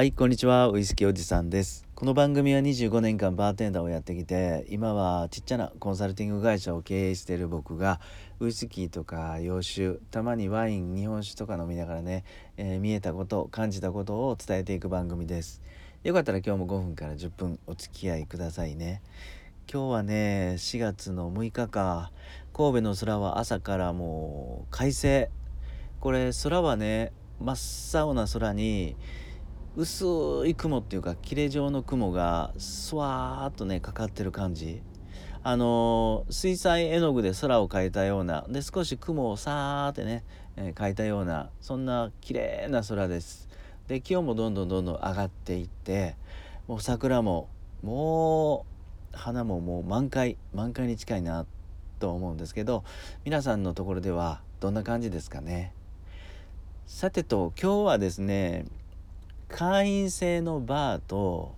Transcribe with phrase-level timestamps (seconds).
[0.00, 0.70] はいこんにちは。
[0.70, 1.86] ウイスキーおじさんです。
[1.94, 8.00] この番組は25年間バーテンダーをやってきて今はちっちゃなコンサルティング会社を経営している僕が
[8.38, 12.24] ウイスキーとか洋酒たまにワイン日本酒とか飲みながらね、
[12.56, 15.60] えー、見えたこと感じたことを伝えていく番組です。
[16.02, 19.02] よかったら今日も5分から10分お付き合いくださいね。
[19.70, 22.10] 今日はね4月の6日か
[22.54, 25.28] 神戸の空は朝からもう快晴。
[26.00, 28.96] これ空はね真っ青な空に
[29.76, 34.82] 薄い雲っていうか切れ状の雲がスワーッとねかかってる感じ。
[35.42, 40.22] あの水彩絵の具で空を描いたようなで少し雲をさーってね、
[40.56, 43.48] えー、描いたようなそんな綺麗な空です。
[43.88, 46.16] で気温もどんどんどんどん上がっていって
[46.68, 47.48] もう桜も
[47.82, 48.66] も
[49.14, 51.46] う花ももう満開満開に近いな
[52.00, 52.84] と思うんですけど
[53.24, 55.72] 皆さんのところではどんな感じですかね。
[56.86, 58.66] さてと今日はですね
[59.50, 61.54] 会員制のバーと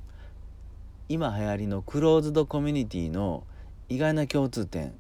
[1.09, 3.45] 今流行りのクローズドコミュニティの
[3.89, 4.95] 意外な共通点。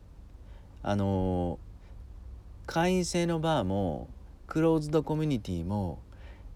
[0.83, 1.59] あの
[2.67, 4.09] 会員制のバーも
[4.47, 6.01] クローズドコミュニティも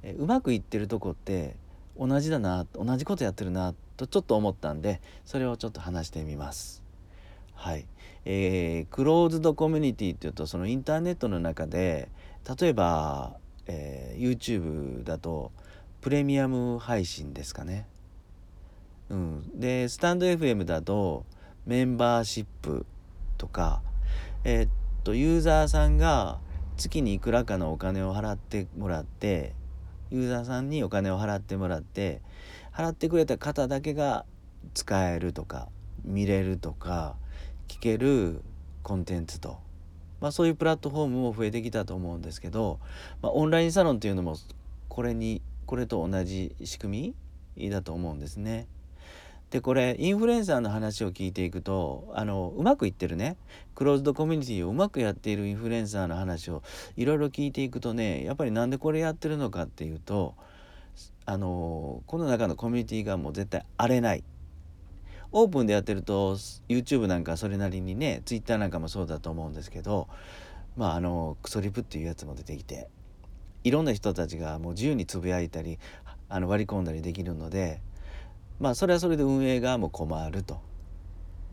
[0.02, 1.56] えうまくいってるとこって
[1.98, 4.06] 同じだな同じことやってるなと。
[4.06, 6.82] ちょっと思ったんでそれをちょっと話してみます。
[7.54, 7.86] はい、
[8.26, 12.10] えー、クローズドコミュニティっていうとそのインターネットの中で
[12.60, 15.50] 例えば、えー、YouTube だと
[16.06, 17.84] プレミアム配信ですかね。
[19.08, 21.26] うん、でスタンド FM だと
[21.66, 22.86] メンバーシップ
[23.36, 23.82] とか
[24.44, 24.70] えー、っ
[25.02, 26.38] とユーザーさんが
[26.76, 29.52] 月にいくらかのお金を払ってもらって
[30.12, 32.22] ユーザーさんにお金を払ってもらって
[32.72, 34.24] 払ってくれた方だけが
[34.74, 35.70] 使えるとか
[36.04, 37.16] 見れるとか
[37.66, 38.42] 聞ける
[38.84, 39.58] コンテンツと、
[40.20, 42.78] まあ、そういうプラットフォームも増えてきたと思うんですけど、
[43.22, 44.36] まあ、オンラインサロンっていうのも
[44.88, 47.14] これにこれと同じ仕組
[47.56, 48.66] みだと思うんですね。
[49.50, 53.36] でこれインフルエンサーの話を聞いていくとあのうまくいってるね
[53.76, 56.64] クローズドコミュニティをうまくやっているインフルエンサーの話を
[56.96, 60.34] いろいろ聞いていくとねやっぱりなんでこれやってるのかっていうと
[61.26, 64.24] あのこの中のコミュニティがもう絶対荒れない
[65.30, 66.36] オープンでやってると
[66.68, 70.08] YouTube なんかそれなりにね Twitter なんかもそうだと思うんですけど
[70.76, 72.88] まああのクソリプっていうやつも出てきて
[73.66, 75.80] いろんな人たちがもう自由につぶやいたり
[76.28, 77.80] あの割り込んだりできるので
[78.60, 80.60] まあそれはそれで運営側も困ると。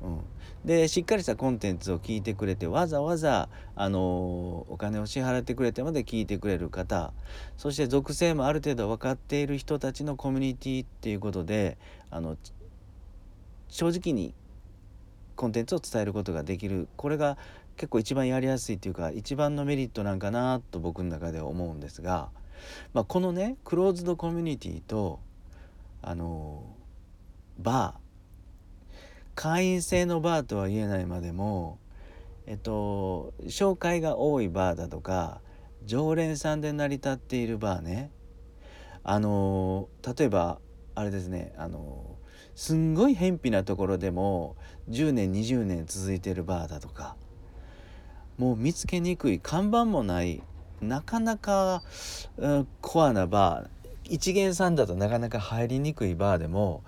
[0.03, 0.19] うん、
[0.63, 7.13] でしっかりしたコンテンツを聞いてくれてわざわざ、あのお金を支払ってくれてまで聞いてくれる方
[7.57, 11.77] そして属性もある程度分かっている人たちのコミュニティっていうことで
[12.11, 12.37] あの
[13.69, 14.35] 正直に
[15.35, 17.37] コンテンツを伝えることができるこれが
[17.77, 22.29] 結構一番やりやすいっていうか一番のメリットなんかなと僕の中では思うんですが、
[22.93, 25.19] まあ、このねクローズドコミュニティと
[26.01, 26.63] あの
[27.59, 28.03] バー
[29.35, 31.79] 会員制のバーとは言えないまでも
[32.45, 35.41] えっと紹介が多いバーだとか
[35.85, 38.11] 常連さんで成り立っているバーね。
[39.05, 40.59] あの例えば
[40.95, 42.17] あれですねあの
[42.55, 44.55] すんごい偏僻なところでも
[44.89, 47.15] 10年20年続いてるバーだとか
[48.37, 50.41] もう見つけにくい看板もない
[50.81, 51.83] なかなか、
[52.37, 53.67] うん、コアなバー。
[54.05, 56.83] 一元さんだとなかなか入りにくいバーでも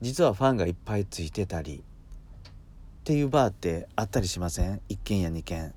[0.00, 5.74] 実はファンがいっぱいついてたりっていうバーってあったりしません？1軒や2軒。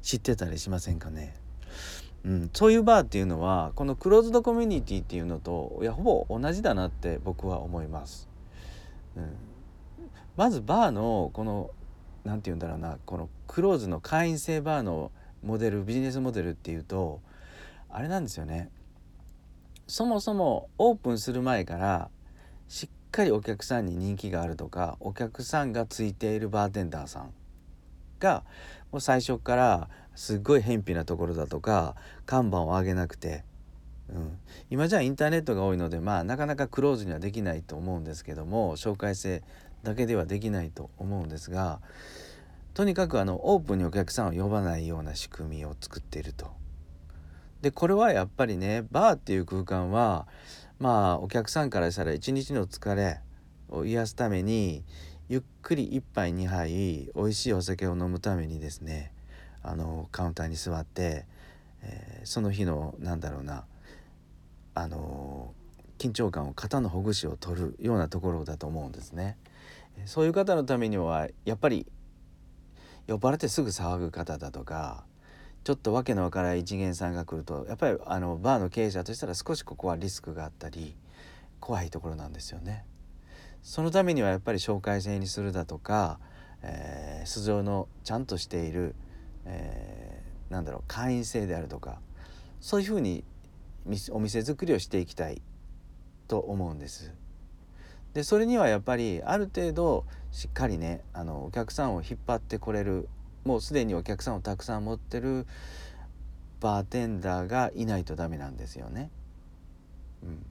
[0.00, 1.34] 知ってたりしませんかね？
[2.24, 8.28] うん、そういうバーっていうのはこのクローズドコミュニティっていうのといやほぼ同じだなって僕は思います。
[9.16, 9.36] うん、
[10.36, 11.70] まずバーのこの
[12.24, 15.10] 何て言うんだろうなこのクローズの会員制バーの
[15.42, 17.20] モデルビジネスモデルっていうと
[17.90, 18.70] あれなんですよね。
[19.86, 22.08] そもそもオープンする前から
[22.68, 27.34] しっかりお客さんに人気があるとかお客さんがついているバーテンダーさん
[28.18, 28.44] が
[28.90, 33.44] もう最初からすっごい偏僻なところだとか看板を上げなくて、
[34.08, 34.38] うん、
[34.70, 39.42] 今じゃインターネットが多いのでまあなかなかクローズにはできないと思うんですけども紹介制
[39.82, 41.80] だけではできないと思うんですが
[42.74, 46.50] とにかくあのオープンにお客さんを呼ばないような仕組みを作っていると。
[47.60, 50.26] でこれはやっぱりねバーっていう空間は
[50.80, 53.20] まあお客さんからしたら一日の疲れ
[53.68, 54.82] を癒すために
[55.28, 59.12] ゆっくり1杯2杯美味しいお酒を飲むためにですね
[59.62, 61.24] あのカウンターに座って、
[61.82, 63.64] えー、その日のなんだろうな
[64.74, 65.54] あの
[66.02, 69.36] 緊張感を肩のほぐしを取るようなところだと思うんですね。
[70.06, 71.86] そういう方のためにはやっぱり
[73.06, 75.04] 酔っ払ってすぐ騒ぐ方だとか
[75.64, 80.96] ちょっとわけのわからない一元さんが来るとやっぱりあのバーの経営者としたら少しここはリスクがあったり
[81.60, 82.84] 怖いところなんですよね。
[83.62, 86.18] そのためにはやっぱり紹介制にするだとか、
[86.62, 88.96] えー、素性のちゃんとしている、
[89.44, 92.00] えー、なんだろう会員制であるとか
[92.60, 93.22] そういうふうに
[94.10, 95.42] お店作りをしていきたい
[96.32, 97.12] と思うんです。
[98.14, 103.06] でそれにはやっぱりある程度しっかりねあのお客さんを引っ張ってこれる
[103.44, 105.46] もうすでにお客さんをたくさん持ってる
[106.60, 109.10] バーテンダーがいないとダメなんですよね。
[110.22, 110.46] うん、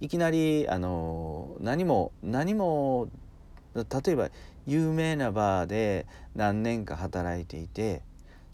[0.00, 3.08] いきなりあの何も何も
[3.76, 3.84] 例
[4.14, 4.30] えば
[4.66, 8.02] 有名なバーで何年か働いていて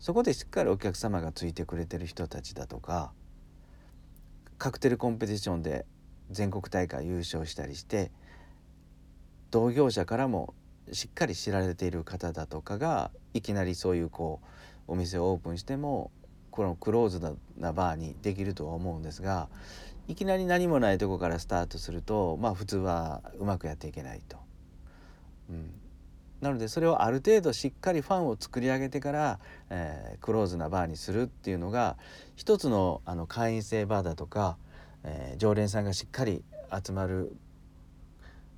[0.01, 3.13] そこでしっかりお客様がついてくれてる人たちだとか
[4.59, 5.87] カクテルコンペティションで
[6.31, 8.11] 全国大会優勝したりして
[9.51, 10.55] 同業者からも
[10.93, 14.41] しっかり知られている方だとかがいきなりそういうこ
[14.89, 16.11] うお店をオープンしても
[16.51, 17.21] このクローズ
[17.59, 19.49] なバーにできるとは思うんですが
[20.09, 24.39] いきなり何もないとこからスタートするとまあ普通はうまくやっていけないと。
[25.51, 25.71] うん、
[26.41, 29.39] なのでそれをある程度しっかりファンを作り上げてから、
[29.71, 31.97] えー、クローズなバーにするっていうのが
[32.37, 34.57] 一つのあの会員制バーだとか、
[35.05, 36.43] えー、常連さんがしっかり
[36.85, 37.35] 集まる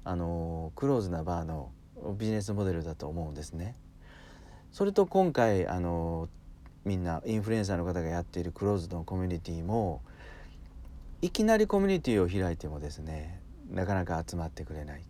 [0.04, 1.70] あのクローズなバーの
[2.18, 3.76] ビジネスモデルだと思うんですね。
[4.72, 6.28] それと今回あの
[6.84, 10.00] みんなインフルエンサーの方がやっているクローズのコミュニティも
[11.22, 13.40] いきなりコミュニティを開いてもですね
[13.70, 15.04] なかなか集まってくれないっ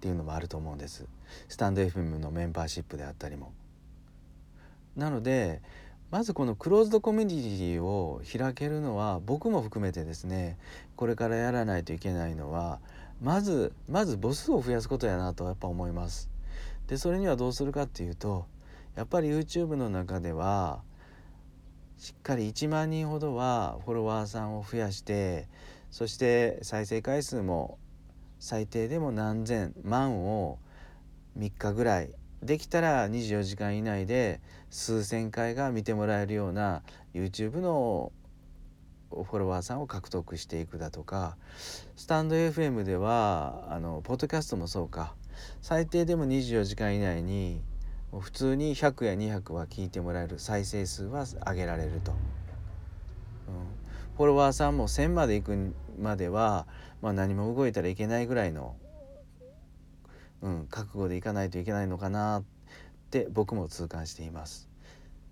[0.00, 1.06] ていうのもあると思うんです
[1.48, 3.52] スタンド FM のメンバーシップであったりも。
[4.96, 5.60] なので
[6.14, 10.58] まずこのクローズドコミュニティを開けるのは僕も含めてですね
[10.94, 12.78] これからやらないといけないのは
[13.20, 16.30] まずまず母数を増やすことやなとやっぱ思います。
[16.86, 18.46] でそれにはどうするかっていうと
[18.94, 20.82] やっぱり YouTube の中では
[21.98, 25.48] しっかり1万人ほどはフォロワーさんを増やして
[25.90, 27.76] そして再生回数も
[28.38, 30.60] 最低でも何千万を
[31.36, 32.10] 3日ぐらい
[32.44, 36.82] できたら24時間以内で数千回が見てもらえるような
[37.14, 38.12] YouTube の
[39.10, 41.36] フォロワーさんを獲得していくだとか
[41.96, 45.14] スタンド FM ではあのポッドキャストもそうか。
[45.62, 47.60] 最低でも24時間以内に
[48.12, 50.38] 普通に100や200は聞いてもらえる。
[50.38, 52.16] 再生数は上げられると、うん、
[54.16, 56.66] フォロワーさんも1000まで行くまでは、
[57.02, 58.76] まあ、何も動いたらいけないぐらいの、
[60.44, 62.44] うん、覚悟でいかないといけないのかなっ
[63.10, 64.68] て僕も痛感しています。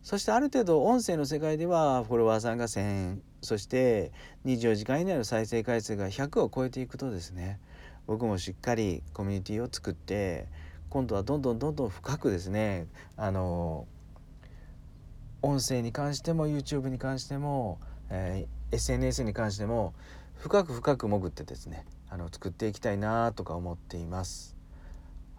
[0.03, 4.11] そしてある程度音声の世界ではフォロワーさんが1,000そして
[4.47, 7.61] 24時間以内の再生回数が100を超えていくとですね
[8.09, 10.49] 僕もしっかりコミュニティを作って
[10.91, 13.87] 今度はどんどんどんどん深くですねあの
[15.41, 17.79] 音声に関しても YouTube に関しても、
[18.11, 19.95] えー、SNS に関しても
[20.35, 24.62] 深く深く潜ってですねあの作っていきたいなとか思っています。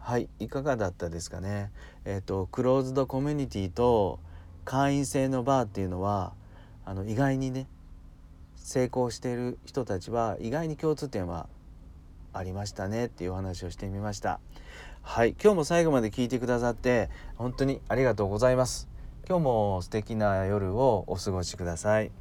[0.05, 1.71] はいいかがだったですかね？
[2.03, 4.19] えっ、ー、とクローズドコミュニティと
[4.65, 6.33] 会員制のバーっていうのは
[6.83, 7.67] あの意外にね
[8.55, 11.47] 成功している人たちは意外に共通点は
[12.33, 14.41] ありましたねっていうお話をしてみました。
[15.03, 18.89] はい今日も最後まで聞いてくださって本当にありがとうございます。
[19.25, 22.11] 今日も素敵な夜をお過ごしください。